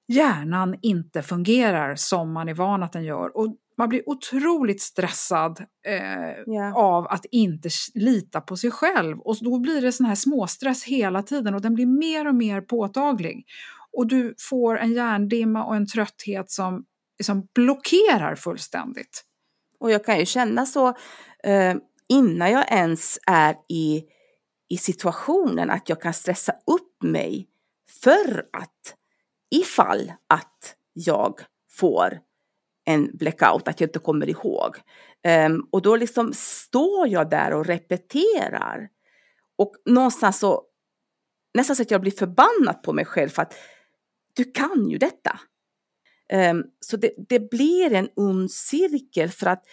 [0.08, 3.38] hjärnan inte fungerar som man är van att den gör.
[3.38, 6.76] Och man blir otroligt stressad eh, yeah.
[6.76, 9.20] av att inte lita på sig själv.
[9.20, 12.62] Och då blir det sån här småstress hela tiden och den blir mer och mer
[12.62, 13.46] påtaglig.
[13.98, 16.86] Och du får en hjärndimma och en trötthet som,
[17.24, 19.24] som blockerar fullständigt.
[19.80, 20.88] Och jag kan ju känna så
[21.44, 21.76] eh,
[22.10, 24.04] innan jag ens är i,
[24.70, 27.48] i situationen att jag kan stressa upp mig
[28.04, 28.96] för att
[29.52, 31.40] ifall att jag
[31.72, 32.20] får
[32.86, 34.78] en blackout, att jag inte kommer ihåg.
[35.48, 38.90] Um, och då liksom står jag där och repeterar.
[39.56, 40.64] Och någonstans så,
[41.54, 43.54] nästan så att jag blir förbannad på mig själv för att
[44.34, 45.40] du kan ju detta.
[46.34, 49.64] Um, så det, det blir en ond cirkel för att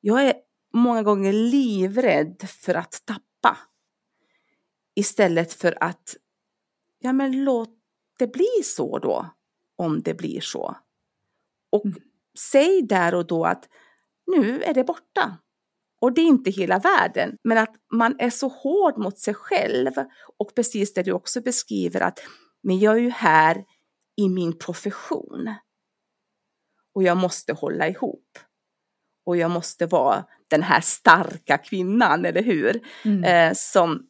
[0.00, 0.34] jag är
[0.74, 3.58] många gånger livrädd för att tappa.
[4.94, 6.16] Istället för att,
[6.98, 7.78] ja men låt
[8.18, 9.34] det bli så då,
[9.76, 10.76] om det blir så.
[11.70, 12.00] Och mm
[12.38, 13.68] säg där och då att
[14.26, 15.38] nu är det borta.
[16.00, 19.92] Och det är inte hela världen, men att man är så hård mot sig själv
[20.38, 22.20] och precis det du också beskriver att
[22.62, 23.64] men jag är ju här
[24.16, 25.54] i min profession
[26.94, 28.38] och jag måste hålla ihop.
[29.26, 32.80] Och jag måste vara den här starka kvinnan, eller hur?
[33.04, 33.24] Mm.
[33.24, 34.06] Eh, som,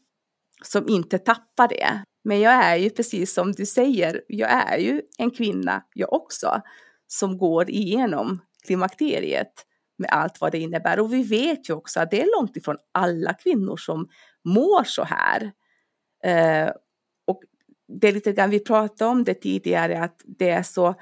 [0.63, 2.03] som inte tappar det.
[2.25, 6.63] Men jag är ju precis som du säger, jag är ju en kvinna jag också
[7.07, 9.67] som går igenom klimakteriet
[9.99, 11.01] med allt vad det innebär.
[11.01, 14.09] Och vi vet ju också att det är långt ifrån alla kvinnor som
[14.45, 15.53] mår så här.
[16.25, 16.73] Eh,
[17.27, 17.43] och
[17.89, 20.95] det är lite grann, vi pratade om det tidigare, att det är så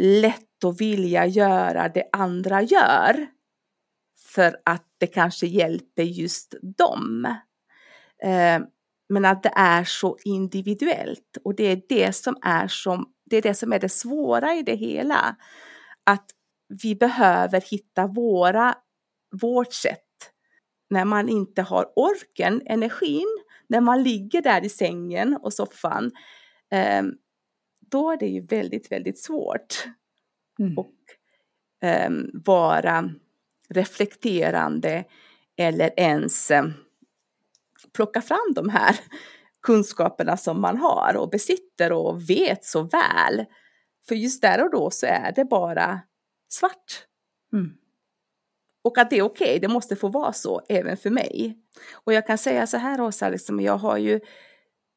[0.00, 3.26] lätt att vilja göra det andra gör.
[4.34, 7.24] för att det kanske hjälper just dem.
[8.22, 8.60] Eh,
[9.08, 13.42] men att det är så individuellt och det är det som är, som, det, är
[13.42, 15.36] det som är det svåra i det hela.
[16.04, 16.26] Att
[16.82, 18.74] vi behöver hitta våra,
[19.40, 20.04] vårt sätt
[20.90, 26.10] när man inte har orken, energin, när man ligger där i sängen och soffan.
[26.70, 27.02] Eh,
[27.90, 29.84] då är det ju väldigt, väldigt svårt.
[30.58, 30.78] Mm.
[30.78, 30.94] Och
[31.88, 32.10] eh,
[32.44, 33.10] vara
[33.68, 35.04] reflekterande
[35.56, 36.66] eller ens eh,
[37.92, 38.96] plocka fram de här
[39.62, 43.44] kunskaperna som man har och besitter och vet så väl.
[44.08, 46.00] För just där och då så är det bara
[46.48, 47.06] svart.
[47.52, 47.72] Mm.
[48.82, 51.58] Och att det är okej, okay, det måste få vara så även för mig.
[51.92, 54.20] Och jag kan säga så här Åsa, liksom, jag har ju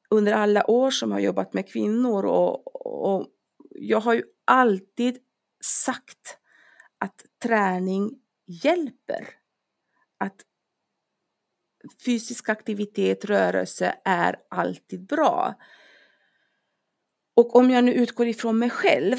[0.09, 3.27] under alla år som jag har jobbat med kvinnor och, och
[3.69, 5.17] jag har ju alltid
[5.63, 6.37] sagt
[6.97, 8.11] att träning
[8.45, 9.27] hjälper.
[10.17, 10.41] Att
[12.05, 15.55] fysisk aktivitet, rörelse är alltid bra.
[17.35, 19.17] Och om jag nu utgår ifrån mig själv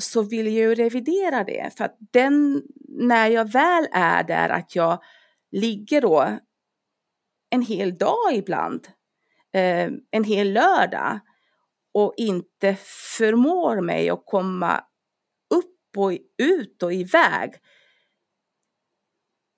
[0.00, 1.70] så vill jag ju revidera det.
[1.76, 5.02] För att den, när jag väl är där, att jag
[5.50, 6.38] ligger då
[7.50, 8.88] en hel dag ibland,
[9.54, 11.20] eh, en hel lördag
[11.94, 12.76] och inte
[13.18, 14.84] förmår mig att komma
[15.54, 17.54] upp och ut och iväg.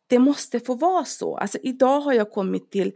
[0.07, 1.37] Det måste få vara så.
[1.37, 2.93] Alltså idag har jag kommit till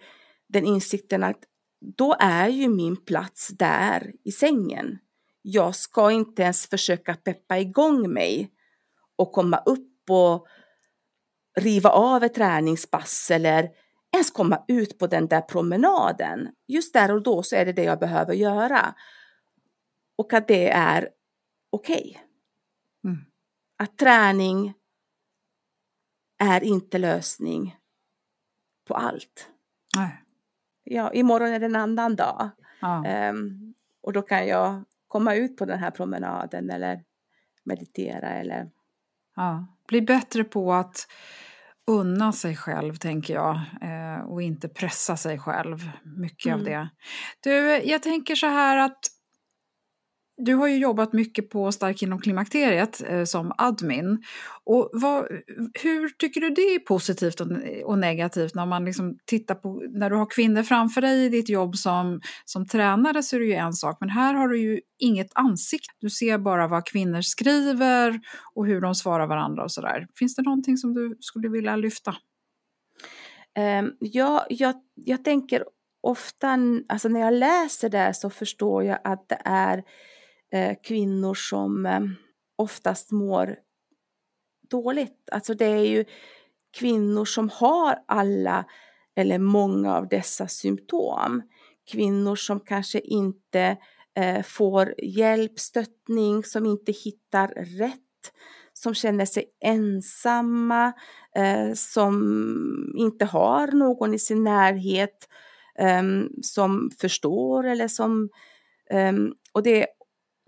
[0.49, 1.39] den insikten att
[1.81, 4.99] då är ju min plats där i sängen.
[5.43, 8.51] Jag ska inte ens försöka peppa igång mig
[9.17, 10.47] och komma upp och
[11.61, 13.71] riva av ett träningspass eller
[14.13, 16.49] ens komma ut på den där promenaden.
[16.67, 18.95] Just där och då så är det det jag behöver göra.
[20.17, 21.09] Och att det är
[21.71, 22.09] okej.
[22.11, 22.23] Okay.
[23.05, 23.25] Mm.
[23.79, 24.75] Att träning
[26.39, 27.77] är inte lösning
[28.89, 29.49] på allt.
[29.97, 30.23] Nej.
[30.85, 32.51] Ja, imorgon är det en annan dag.
[32.81, 33.29] Ja.
[33.31, 37.05] Um, och då kan jag komma ut på den här promenaden eller
[37.65, 38.71] meditera eller...
[39.37, 41.07] Ja, bli bättre på att
[41.87, 45.91] unna sig själv, tänker jag, eh, och inte pressa sig själv.
[46.05, 46.59] Mycket mm.
[46.59, 46.89] av det.
[47.41, 48.99] Du, jag tänker så här att
[50.39, 54.23] du har ju jobbat mycket på Stark inom klimakteriet eh, som admin.
[54.65, 55.27] Och vad,
[55.83, 57.47] hur tycker du det är positivt och,
[57.85, 61.49] och, negativt när man liksom tittar på, när du har kvinnor framför dig i ditt
[61.49, 64.81] jobb som, som tränare så är det ju en sak, men här har du ju
[64.99, 65.95] inget ansikte.
[66.01, 68.21] Du ser bara vad kvinnor skriver
[68.55, 70.07] och hur de svarar varandra och sådär.
[70.19, 72.17] Finns det någonting som du skulle vilja lyfta?
[73.81, 75.65] Um, ja, jag, jag tänker
[76.01, 79.83] ofta, alltså när jag läser det så förstår jag att det är
[80.53, 82.01] Eh, kvinnor som eh,
[82.57, 83.57] oftast mår
[84.71, 85.29] dåligt.
[85.33, 86.05] Alltså det är ju
[86.79, 88.65] kvinnor som har alla
[89.17, 91.43] eller många av dessa symptom.
[91.91, 93.77] Kvinnor som kanske inte
[94.17, 98.33] eh, får hjälp, stöttning, som inte hittar rätt,
[98.73, 100.93] som känner sig ensamma,
[101.37, 105.29] eh, som inte har någon i sin närhet
[105.79, 106.03] eh,
[106.43, 108.29] som förstår eller som...
[108.91, 109.13] Eh,
[109.53, 109.87] och det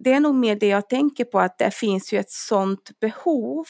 [0.04, 3.64] det är nog mer det jag tänker på, att det finns ju ett sånt behov,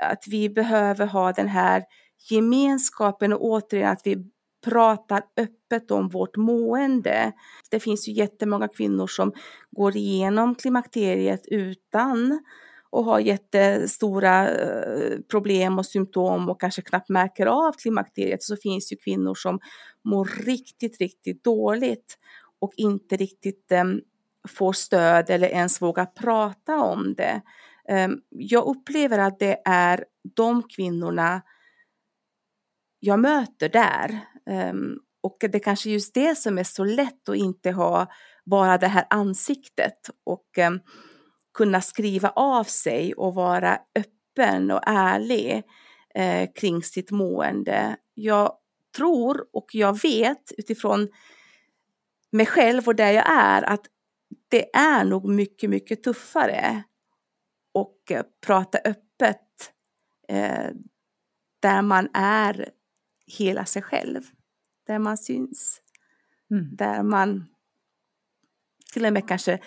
[0.00, 1.84] att vi behöver ha den här
[2.30, 4.16] gemenskapen och återigen att vi
[4.64, 7.32] pratar öppet om vårt mående.
[7.70, 9.32] Det finns ju jättemånga kvinnor som
[9.70, 12.40] går igenom klimakteriet utan
[12.90, 18.92] och har jättestora eh, problem och symptom och kanske knappt märker av klimakteriet så finns
[18.92, 19.58] ju kvinnor som
[20.04, 22.18] mår riktigt, riktigt dåligt
[22.60, 24.00] och inte riktigt ehm,
[24.48, 27.42] får stöd eller ens vågar prata om det.
[27.88, 30.04] Ehm, jag upplever att det är
[30.34, 31.42] de kvinnorna
[33.00, 34.20] jag möter där.
[34.50, 38.06] Ehm, och det är kanske just det som är så lätt att inte ha
[38.44, 40.80] bara det här ansiktet och ehm,
[41.54, 45.62] kunna skriva av sig och vara öppen och ärlig
[46.14, 47.96] eh, kring sitt mående.
[48.14, 48.52] Jag
[48.96, 51.08] tror och jag vet utifrån
[52.32, 53.86] mig själv och där jag är att
[54.48, 56.82] det är nog mycket, mycket tuffare
[57.74, 59.72] och eh, prata öppet
[60.28, 60.70] eh,
[61.60, 62.70] där man är
[63.26, 64.22] hela sig själv,
[64.86, 65.82] där man syns,
[66.50, 66.76] mm.
[66.76, 67.44] där man
[68.92, 69.60] till och med kanske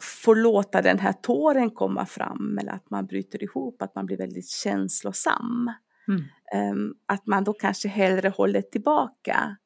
[0.00, 4.16] får låta den här tåren komma fram eller att man bryter ihop, att man blir
[4.16, 5.70] väldigt känslosam.
[6.08, 6.72] Mm.
[6.72, 9.56] Um, att man då kanske hellre håller tillbaka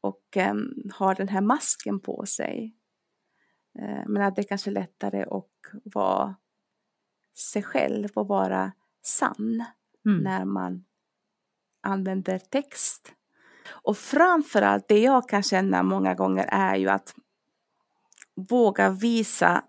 [0.00, 2.77] och um, har den här masken på sig.
[3.78, 5.46] Eh, men att det är kanske lättare att
[5.84, 6.36] vara
[7.36, 8.72] sig själv och vara
[9.02, 9.64] sann
[10.06, 10.22] mm.
[10.22, 10.84] när man
[11.82, 13.14] använder text.
[13.68, 17.14] Och framförallt det jag kan känna många gånger är ju att
[18.34, 19.64] våga visa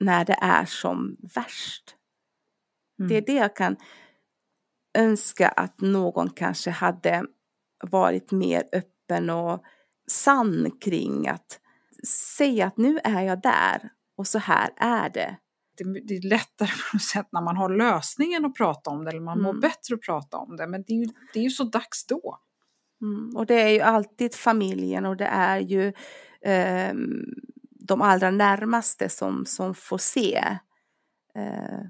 [0.00, 1.96] när det är som värst.
[2.98, 3.08] Mm.
[3.08, 3.76] Det är det jag kan
[4.98, 7.26] önska att någon kanske hade
[7.82, 9.64] varit mer öppen och
[10.06, 11.60] sann kring att
[12.06, 15.36] säga att nu är jag där och så här är det.
[16.04, 19.20] Det, är lättare på något sätt när man har lösningen att prata om det eller
[19.20, 19.54] man mm.
[19.54, 22.06] mår bättre att prata om det men det är ju, det är ju så dags
[22.06, 22.38] då.
[23.02, 23.36] Mm.
[23.36, 25.92] Och det är ju alltid familjen och det är ju
[26.40, 26.94] eh,
[27.70, 30.58] de allra närmaste som, som får se
[31.34, 31.80] eh,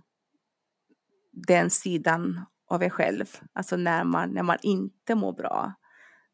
[1.33, 2.41] den sidan
[2.71, 3.27] av er själv.
[3.53, 5.75] Alltså när man, när man inte mår bra.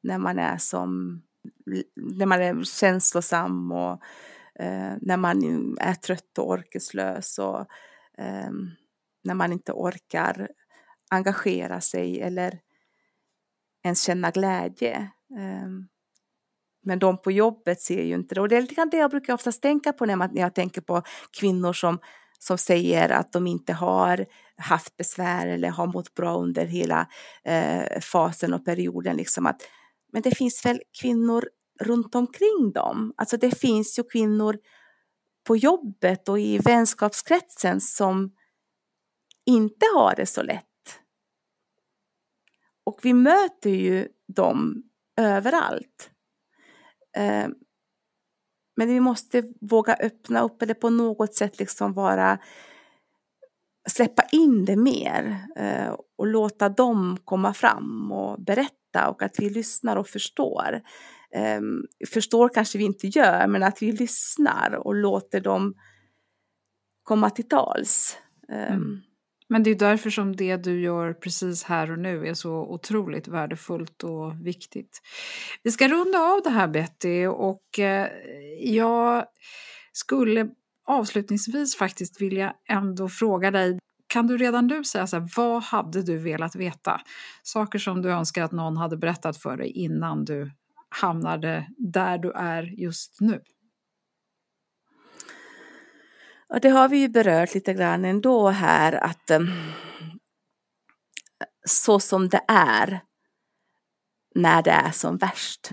[0.02, 1.22] När man är som
[1.96, 4.02] när man är känslosam och
[4.58, 5.38] eh, när man
[5.80, 7.60] är trött och orkeslös och
[8.18, 8.50] eh,
[9.24, 10.48] när man inte orkar
[11.10, 12.60] engagera sig eller
[13.84, 14.96] ens känna glädje.
[15.38, 15.68] Eh,
[16.86, 18.40] men de på jobbet ser ju inte det.
[18.40, 20.54] Och det är lite grann det jag brukar oftast tänka på när, man, när jag
[20.54, 21.02] tänker på
[21.40, 21.98] kvinnor som,
[22.38, 24.26] som säger att de inte har
[24.56, 27.06] haft besvär eller har mått bra under hela
[27.44, 29.16] eh, fasen och perioden.
[29.16, 29.62] Liksom att,
[30.12, 31.48] men det finns väl kvinnor
[31.80, 33.14] runt omkring dem.
[33.16, 34.58] Alltså det finns ju kvinnor
[35.46, 38.34] på jobbet och i vänskapskretsen som
[39.46, 40.64] inte har det så lätt.
[42.84, 44.82] Och vi möter ju dem
[45.16, 46.10] överallt.
[47.16, 47.48] Eh,
[48.76, 52.38] men vi måste våga öppna upp eller på något sätt liksom vara
[53.88, 59.50] släppa in det mer eh, och låta dem komma fram och berätta och att vi
[59.50, 60.80] lyssnar och förstår.
[61.58, 65.74] Um, förstår kanske vi inte gör, men att vi lyssnar och låter dem
[67.02, 68.18] komma till tals.
[68.48, 69.02] Um, Mm.
[69.48, 73.28] Men det är därför som det du gör precis här och nu är så otroligt
[73.28, 75.00] värdefullt och viktigt.
[75.62, 78.08] Vi ska runda av det här Betty och eh,
[78.60, 79.24] jag
[79.92, 80.48] skulle
[80.86, 83.78] avslutningsvis faktiskt vilja ändå fråga dig
[84.16, 87.00] kan du redan nu säga så här, vad hade du velat veta?
[87.42, 90.50] Saker som du önskar att någon hade berättat för dig innan du
[90.88, 93.42] hamnade där du är just nu?
[96.48, 99.50] Och det har vi ju berört lite grann ändå här att um,
[101.66, 103.00] så som det är
[104.34, 105.70] när det är som värst.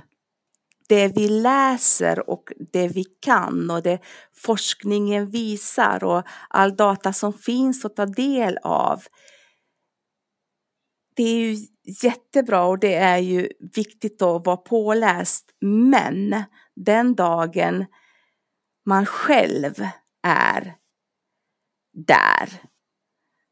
[0.93, 3.99] Det vi läser och det vi kan och det
[4.35, 9.03] forskningen visar och all data som finns att ta del av.
[11.15, 11.67] Det är ju
[12.03, 15.51] jättebra och det är ju viktigt att vara påläst.
[15.61, 16.43] Men
[16.75, 17.85] den dagen
[18.85, 19.73] man själv
[20.23, 20.75] är
[22.07, 22.49] där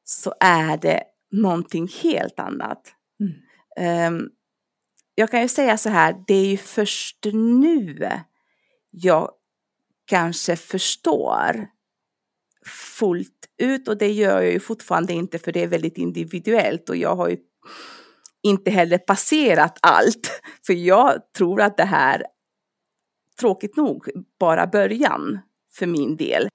[0.03, 2.95] så är det någonting helt annat.
[3.77, 4.15] Mm.
[4.15, 4.29] Um,
[5.15, 8.09] jag kan ju säga så här, det är ju först nu
[8.91, 9.31] jag
[10.05, 11.67] kanske förstår
[12.65, 16.97] fullt ut och det gör jag ju fortfarande inte för det är väldigt individuellt och
[16.97, 17.37] jag har ju
[18.43, 20.41] inte heller passerat allt.
[20.65, 22.25] För jag tror att det här,
[23.39, 24.09] tråkigt nog,
[24.39, 25.39] bara början
[25.73, 26.49] för min del.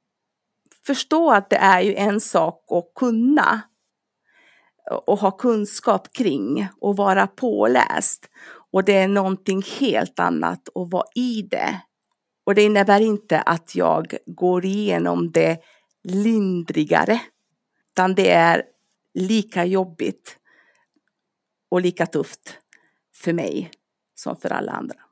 [0.87, 3.63] Förstå att det är ju en sak att kunna
[4.91, 8.29] och ha kunskap kring och vara påläst.
[8.73, 11.81] Och det är någonting helt annat att vara i det.
[12.47, 15.59] Och det innebär inte att jag går igenom det
[16.05, 17.21] lindrigare,
[17.93, 18.63] utan det är
[19.15, 20.39] lika jobbigt
[21.71, 22.59] och lika tufft
[23.15, 23.71] för mig
[24.15, 25.06] som för alla andra.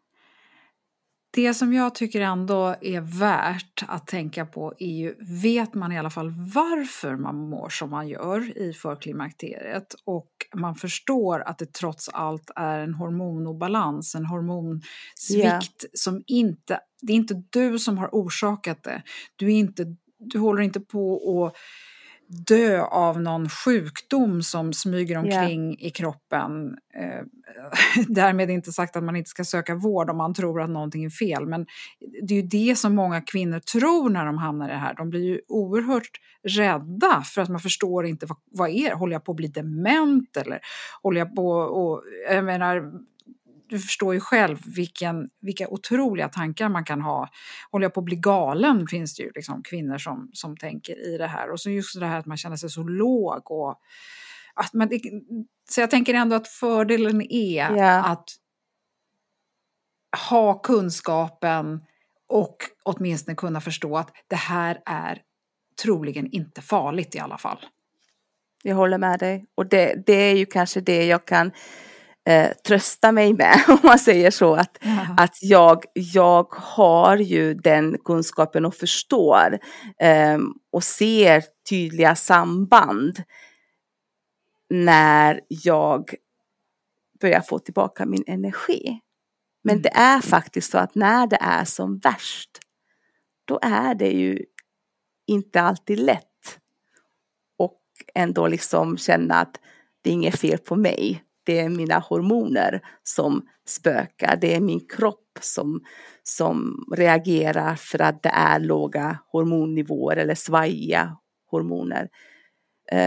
[1.35, 5.99] Det som jag tycker ändå är värt att tänka på är ju, vet man i
[5.99, 11.73] alla fall varför man mår som man gör i förklimakteriet och man förstår att det
[11.73, 15.63] trots allt är en hormonobalans, en hormonsvikt yeah.
[15.95, 19.03] som inte, det är inte du som har orsakat det.
[19.37, 21.57] Du, är inte, du håller inte på att
[22.29, 25.87] dö av någon sjukdom som smyger omkring yeah.
[25.87, 26.77] i kroppen.
[26.95, 27.25] Eh,
[28.09, 31.11] därmed inte sagt att man inte ska söka vård om man tror att någonting är
[31.11, 31.67] fel, men
[32.23, 34.95] det är ju det som många kvinnor tror när de hamnar i det här.
[34.95, 39.25] De blir ju oerhört rädda för att man förstår inte vad, vad är Håller jag
[39.25, 40.61] på att bli dement eller
[41.03, 42.93] håller jag på och jag menar
[43.69, 47.29] du förstår ju själv vilken, vilka otroliga tankar man kan ha.
[47.71, 51.19] Håller jag på att bli galen finns det ju liksom kvinnor som, som tänker i
[51.19, 51.51] det här.
[51.51, 53.51] Och så just det här att man känner sig så låg.
[53.51, 53.81] Och
[54.55, 54.91] att man,
[55.71, 58.11] så jag tänker ändå att fördelen är yeah.
[58.11, 58.29] att
[60.29, 61.81] ha kunskapen
[62.29, 65.23] och åtminstone kunna förstå att det här är
[65.83, 67.59] troligen inte farligt i alla fall.
[68.63, 69.45] jag håller med dig.
[69.55, 71.53] Och det, det är ju kanske det jag kan
[72.27, 74.55] eh, trösta mig med, om man säger så.
[74.55, 75.07] Att, ja.
[75.19, 79.59] att jag, jag har ju den kunskapen och förstår
[80.01, 80.39] eh,
[80.73, 83.23] och ser tydliga samband
[84.71, 86.15] när jag
[87.21, 89.01] börjar få tillbaka min energi.
[89.65, 89.83] Men mm.
[89.83, 92.51] det är faktiskt så att när det är som värst,
[93.45, 94.45] då är det ju
[95.27, 96.59] inte alltid lätt.
[97.59, 97.81] Och
[98.15, 99.61] ändå liksom känna att
[100.03, 101.24] det är inget fel på mig.
[101.45, 104.37] Det är mina hormoner som spökar.
[104.37, 105.81] Det är min kropp som,
[106.23, 111.17] som reagerar för att det är låga hormonnivåer eller svajiga
[111.51, 112.09] hormoner.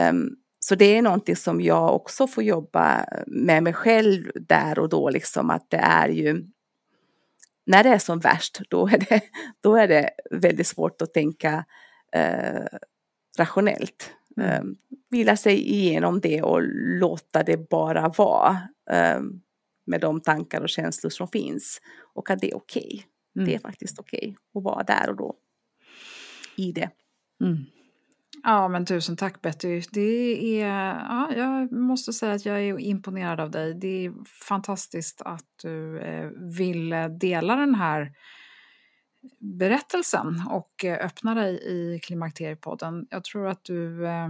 [0.10, 4.90] Um, så det är någonting som jag också får jobba med mig själv där och
[4.90, 6.44] då, liksom att det är ju
[7.66, 9.22] när det är som värst, då är det,
[9.62, 11.66] då är det väldigt svårt att tänka
[12.14, 12.66] eh,
[13.38, 14.12] rationellt.
[14.42, 14.64] Eh,
[15.10, 16.62] vila sig igenom det och
[17.00, 18.58] låta det bara vara
[18.92, 19.22] eh,
[19.86, 21.82] med de tankar och känslor som finns.
[22.14, 22.86] Och att det är okej.
[22.86, 23.02] Okay.
[23.36, 23.50] Mm.
[23.50, 25.36] Det är faktiskt okej okay att vara där och då
[26.56, 26.90] i det.
[27.44, 27.58] Mm.
[28.44, 29.82] Ja, men tusen tack Betty.
[29.92, 33.74] Det är, ja, jag måste säga att jag är imponerad av dig.
[33.74, 34.14] Det är
[34.48, 38.12] fantastiskt att du eh, vill dela den här
[39.40, 43.08] berättelsen och eh, öppna dig i Klimakteriepodden.
[43.10, 44.28] Jag tror att du eh,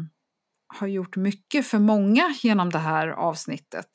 [0.67, 3.89] har gjort mycket för många genom det här avsnittet.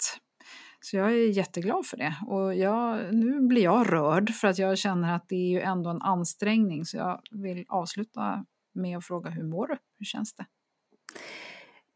[0.80, 2.14] Så jag är jätteglad för det.
[2.26, 5.90] Och jag, nu blir jag rörd för att jag känner att det är ju ändå
[5.90, 6.84] en ansträngning.
[6.84, 8.44] Så jag vill avsluta
[8.74, 9.76] med att fråga hur mår du?
[9.98, 10.46] Hur känns det?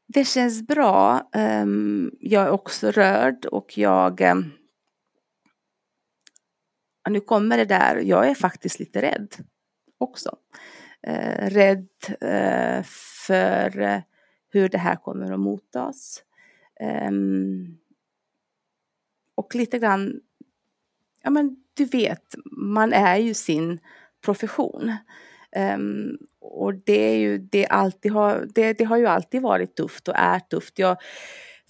[0.09, 1.28] Det känns bra.
[1.34, 4.20] Ehm, jag är också rörd och jag...
[4.20, 4.50] Ehm,
[7.09, 9.34] nu kommer det där, jag är faktiskt lite rädd
[9.98, 10.36] också.
[11.02, 11.88] Eh, rädd
[12.20, 12.82] eh,
[13.26, 14.00] för eh,
[14.48, 16.22] hur det här kommer att mottas.
[16.80, 17.78] Ehm,
[19.34, 20.20] och lite grann,
[21.22, 23.80] ja men du vet, man är ju sin
[24.24, 24.96] profession.
[25.57, 30.09] Um, och det, är ju, det, alltid har, det, det, har ju alltid varit tufft
[30.09, 30.78] och är tufft.
[30.78, 30.96] Jag,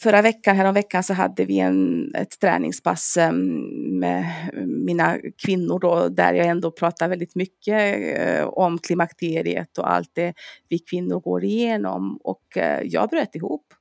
[0.00, 4.24] förra veckan, häromveckan så hade vi en, ett träningspass um, med
[4.66, 10.34] mina kvinnor då, där jag ändå pratar väldigt mycket uh, om klimakteriet och allt det
[10.68, 12.16] vi kvinnor går igenom.
[12.16, 13.74] Och uh, jag bröt ihop.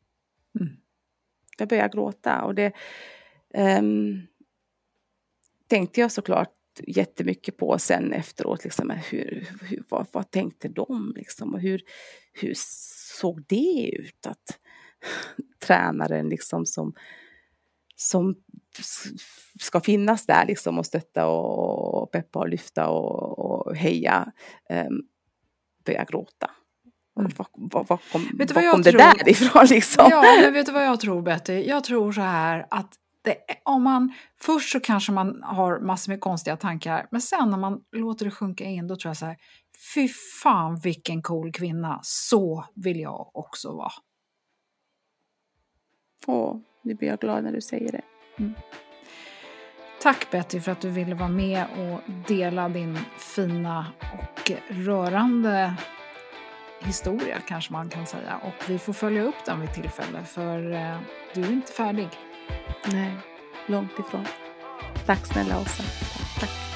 [0.59, 0.73] Mm.
[1.57, 2.71] Jag började gråta och det
[3.79, 4.21] um,
[5.67, 6.51] tänkte jag såklart
[6.87, 8.63] jättemycket på sen efteråt.
[8.63, 11.13] Liksom, hur, hur, vad, vad tänkte de?
[11.15, 11.81] Liksom, och hur,
[12.33, 12.53] hur
[13.19, 14.25] såg det ut?
[14.27, 14.59] Att
[15.65, 16.93] tränaren liksom som,
[17.95, 18.35] som
[19.61, 24.31] ska finnas där liksom, och stötta och, peppa och lyfta och, och heja
[24.69, 25.01] um,
[25.85, 26.51] börjar gråta.
[27.19, 27.31] Mm.
[27.37, 28.99] Var, var, var, kom, vet var kom det tror?
[28.99, 30.07] där ifrån liksom?
[30.11, 31.63] Ja, men vet du vad jag tror Betty?
[31.67, 36.21] Jag tror så här att det, om man, först så kanske man har massor med
[36.21, 39.37] konstiga tankar, men sen när man låter det sjunka in, då tror jag så här,
[39.93, 40.07] fy
[40.43, 43.91] fan vilken cool kvinna, så vill jag också vara.
[46.25, 48.01] Åh, nu blir jag glad när du säger det.
[48.39, 48.53] Mm.
[50.01, 55.75] Tack Betty för att du ville vara med och dela din fina och rörande
[56.79, 58.39] historia kanske man kan säga.
[58.43, 60.97] Och vi får följa upp den vid tillfälle för eh,
[61.33, 62.09] du är inte färdig.
[62.91, 63.11] Nej,
[63.65, 64.25] långt ifrån.
[65.05, 65.83] Tack snälla Åsa.
[66.39, 66.74] Tack.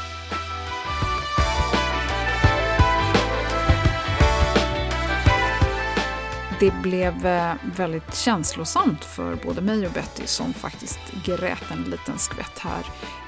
[6.60, 12.20] Det blev eh, väldigt känslosamt för både mig och Betty som faktiskt grät en liten
[12.20, 12.86] skvätt här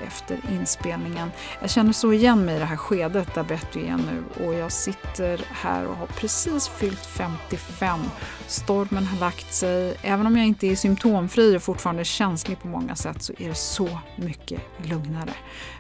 [0.08, 1.32] efter inspelningen.
[1.62, 4.72] Jag känner så igen mig i det här skedet där Betty är nu och jag
[4.72, 8.00] sitter här och har precis fyllt 55.
[8.48, 9.98] Stormen har lagt sig.
[10.02, 13.56] Även om jag inte är symptomfri och fortfarande känslig på många sätt så är det
[13.56, 15.34] så mycket lugnare.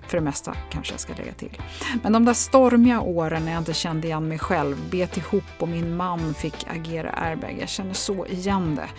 [0.07, 1.61] För det mesta kanske jag ska lägga till.
[2.03, 5.67] Men de där stormiga åren när jag inte kände igen mig själv, bet ihop och
[5.67, 7.57] min man fick agera airbag.
[7.59, 8.89] Jag känner så igen det.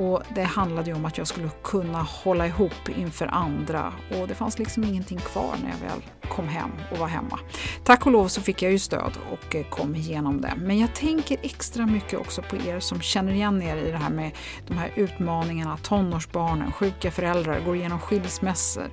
[0.00, 4.34] Och det handlade ju om att jag skulle kunna hålla ihop inför andra och det
[4.34, 7.38] fanns liksom ingenting kvar när jag väl kom hem och var hemma.
[7.84, 10.52] Tack och lov så fick jag ju stöd och kom igenom det.
[10.56, 14.10] Men jag tänker extra mycket också på er som känner igen er i det här
[14.10, 14.30] med
[14.68, 18.90] de här utmaningarna, tonårsbarnen, sjuka föräldrar, går igenom skilsmässor,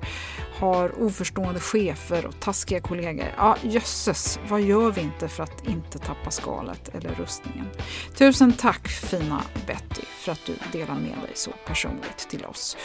[0.62, 3.26] har oförstående chefer och taskiga kollegor.
[3.36, 7.66] Ja, jösses, vad gör vi inte för att inte tappa skalet eller rustningen?
[8.14, 12.76] Tusen tack fina Betty för att du delar med dig så personligt till oss.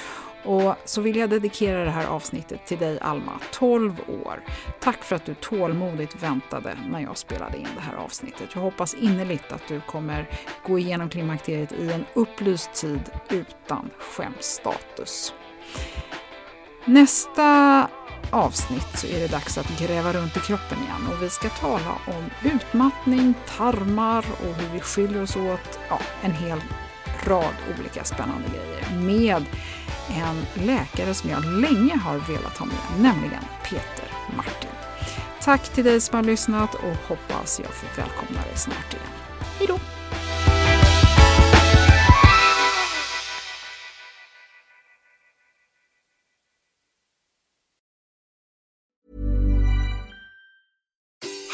[0.45, 4.43] Och så vill jag dedikera det här avsnittet till dig Alma, 12 år.
[4.79, 8.49] Tack för att du tålmodigt väntade när jag spelade in det här avsnittet.
[8.53, 10.29] Jag hoppas innerligt att du kommer
[10.67, 15.33] gå igenom klimakteriet i en upplyst tid utan skämstatus.
[16.87, 17.89] Nästa
[18.29, 21.91] avsnitt så är det dags att gräva runt i kroppen igen och vi ska tala
[22.07, 25.79] om utmattning, tarmar och hur vi skiljer oss åt.
[25.89, 26.61] Ja, en hel
[27.23, 29.45] rad olika spännande grejer med
[30.09, 34.69] en läkare som jag länge har velat ha med, nämligen Peter Martin.
[35.41, 39.09] Tack till dig som har lyssnat och hoppas jag får välkomna dig snart igen.
[39.59, 39.96] Hej då!